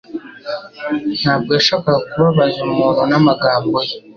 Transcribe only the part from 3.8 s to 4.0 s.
ye